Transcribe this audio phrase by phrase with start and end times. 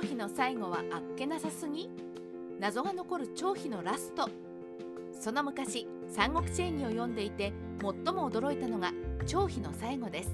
[0.00, 1.90] 張飛の最後はあっけなさすぎ
[2.58, 4.30] 謎が残る張飛のラスト
[5.12, 7.52] その昔三国志演義を読んでいて
[7.82, 8.92] 最も驚いたのが
[9.26, 10.30] 張飛の最後です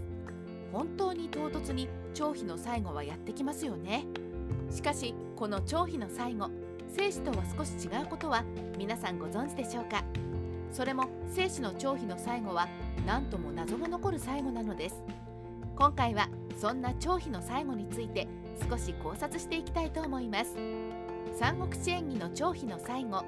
[0.73, 4.05] 本当に唐突に張飛の最後はやってきますよね
[4.71, 6.49] しかしこの張飛の最後
[6.89, 8.45] 生死とは少し違うことは
[8.79, 10.05] 皆さんご存知でしょうか
[10.71, 12.69] それも生死の張飛の最後は
[13.05, 15.03] 何とも謎が残る最後なのです
[15.75, 18.29] 今回はそんな張飛の最後について
[18.69, 20.55] 少し考察していきたいと思います。
[21.39, 23.25] 三国志演義の張飛の最後。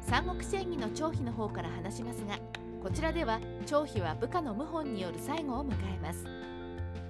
[0.00, 2.38] 三国志演義の張飛の方から話しますが
[2.82, 6.24] こちらでは張飛は部下の謀反による最後を迎えます。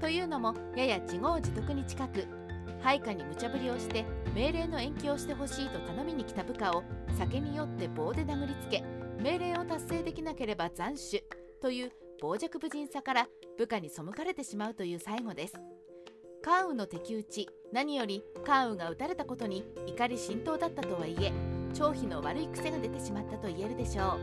[0.01, 2.27] というのもやや自業自得に近く
[2.81, 4.05] 配下に無茶ぶりをして
[4.35, 6.85] 命令の延期をしてほしいと頼みに来た部下を
[7.17, 8.83] 酒に酔って棒で殴りつけ
[9.21, 11.23] 命令を達成できなければ斬首
[11.61, 13.27] という傍若無人さから
[13.59, 15.55] 部下に背かれてしまうという最後です。
[16.43, 21.33] 関羽の敵討ち何より関羽が撃たれたことに怒り心頭だったとはいえ
[21.75, 24.19] 張飛の悪い癖が出てしまったと言えるでしょ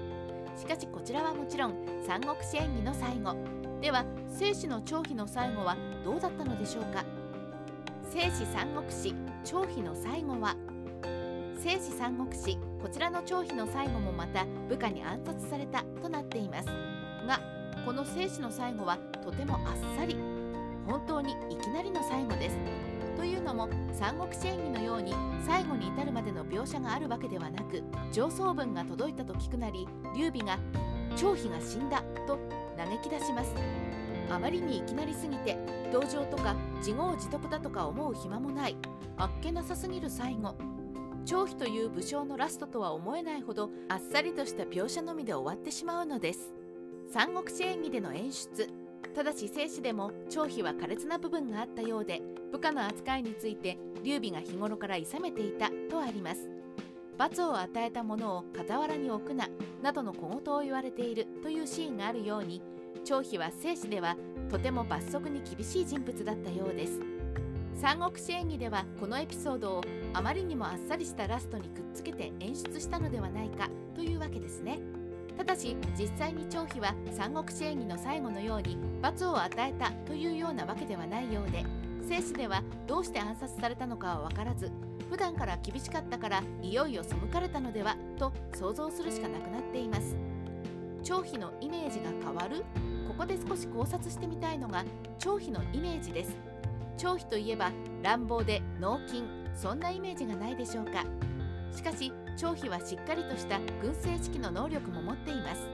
[0.55, 0.59] う。
[0.59, 1.75] しかしこちらはもちろん
[2.07, 3.35] 三国志演義の最後。
[3.81, 7.03] では生死の張飛の最後はどうだったのでしょうか？
[8.09, 10.55] 生死三国志張飛の最後は？
[11.57, 16.67] 生死三国志こちらの張飛の最後もまた部下に暗殺されたとなっています。
[17.27, 17.41] が
[17.85, 20.15] この生死の最後はとてもあっさり
[20.85, 22.57] 本当にいきなりの最後です。
[23.17, 25.13] というのも三国志演義のように
[25.45, 30.59] 最後に至るまでの描写があるわけではなく上層文が届いたと聞くなり劉備が
[31.15, 32.37] 「張飛が死んだ」と
[32.77, 33.53] 嘆き出します。
[34.29, 35.57] あまりにいきなりすぎて
[35.91, 38.77] 同情とか自業自得だとか思う暇もない
[39.17, 40.55] あっけなさすぎる最後。
[41.25, 46.53] 張飛という武将のラストとは思えないほどあっさりとした描写のみで終わってしまうのです。
[47.11, 48.84] 三国志演義での演出
[49.15, 52.21] ただし生死でも張飛は苛烈な部分があったようで
[52.51, 56.49] 部下の扱いについて劉備が日頃から諌めていたとあります。
[57.17, 59.47] 罰を与えた者を傍らに置くな
[59.81, 62.61] などの小言を言われているというシーンがあるように
[63.05, 64.17] 張飛は生死では
[64.49, 66.99] とても罰則に厳しい人物だったようです。
[67.73, 69.81] 三国志演義ではこのエピソードを
[70.13, 74.79] あまりにもあっさりしたラストにくっつけて演出したのではないかというわけですね。
[75.37, 81.63] ただし実際に張飛は三国志演義の最後のように罰を与えたというようなわけではないようで
[82.07, 84.71] 生死ではどうして暗殺されたのかは分からず
[85.09, 90.15] 普段から厳しかったからいよいよ背かれたのではと想像するしかなくなっています。
[91.03, 92.63] 張飛のイメージが変わる？
[93.07, 94.83] ここで少し考察してみたいのが
[95.19, 96.35] 張飛のイメージです。
[96.97, 101.05] 張飛といえば乱暴で脳筋そんなイメージがないでしょうか。
[101.75, 105.69] しかし張飛はしっかりとした軍政指揮の能力も持っています。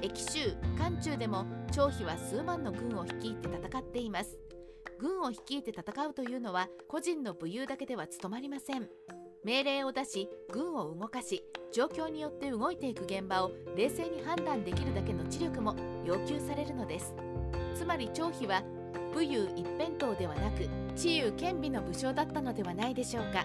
[0.00, 4.38] 駅州漢中でも張飛は数万の軍を率いて戦っています。
[4.98, 8.88] 軍を率いて戦うというのは個人の武勇だけでは務まりません。
[9.44, 11.42] 命令を出し軍を動かし
[11.72, 15.74] 状況によって動いていく現場を冷静に判断できるだけの知力も
[16.04, 17.14] 要求されるのです。
[17.74, 18.62] つまり張飛は
[19.12, 23.44] 武勇一辺倒ではなく知勇兼備の武将だったのではないでしょうか。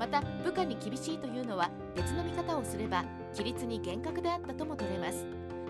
[0.00, 5.26] また部下に厳しいというのは別の見方をすれば規律に厳格であったとも取れます。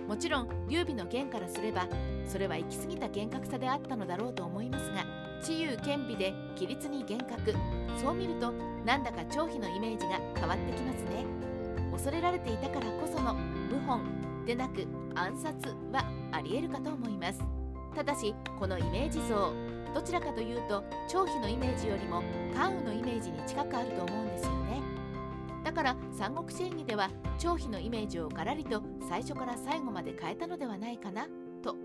[0.07, 1.89] もちろん劉備の言からすれば
[2.27, 5.05] それは行き過ぎた厳格さであったのだろうと思いますが
[5.43, 7.55] 知勇兼備で規律に厳格。
[7.97, 8.53] そう見ると
[8.85, 11.27] なんだか張飛のイメージが変わってきますね。
[11.91, 13.35] 恐れられていたからこその
[13.69, 14.87] 謀反でなく
[15.17, 17.41] 暗殺はありえるかと思います。
[17.97, 19.70] ただしこのイメージ像。
[19.95, 22.23] どちらかというと張飛のイメージよりも
[22.55, 24.81] 関羽のイメージに近くあると思うんですよね。
[25.65, 31.27] だから三国志演義では張飛のイメージをガラリと最初から最後まで変えたのではないかな
[31.63, 31.77] と。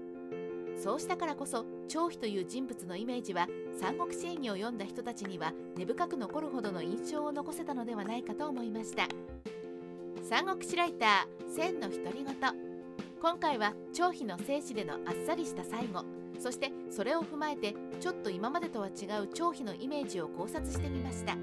[0.77, 3.47] そうしたからこそ張飛という人物のイメージは
[3.79, 9.07] 三国志演義を読んだ人たちには根深く残るほどの印象を残せたのではないかと思いました。
[10.29, 12.75] 三国志ライター千の独り言。
[13.21, 16.03] 今回は張飛の生死でのあっさりした最後。
[16.37, 21.35] そしてそれを踏まえてちょっと今までとは違う張飛のイメージを考察してみました。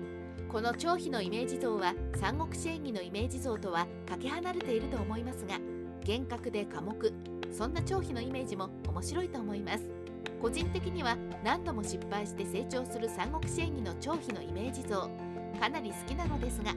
[0.49, 5.59] この張飛のイメージ像は三国志演義のイメージ像とはかけ離れていると思いますが
[6.05, 7.13] 厳格で寡黙。
[7.51, 9.91] そんな張飛のイメージも面白いと思います。
[10.41, 15.11] 個人的には何度も失敗して成長する三国志演義の張飛のイメージ像。
[15.59, 16.75] かなり好きなのですが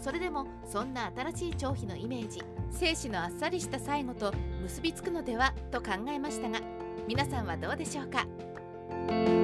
[0.00, 2.40] それでもそんな新しい張飛のイメージ
[2.70, 4.32] 生死のあっさりした最後と
[4.62, 6.60] 結びつくのではと考えましたが
[7.08, 9.35] 皆さんはどうでしょうか？